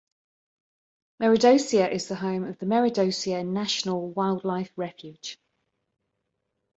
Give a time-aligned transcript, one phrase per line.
[1.19, 5.37] Meredosia is the home of the Meredosia National Wildlife Refuge.